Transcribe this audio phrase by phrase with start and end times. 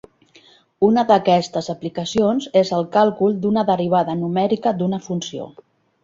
[0.85, 5.47] Una d'aquestes aplicacions és el càlcul d'una derivada numèrica d'una funció.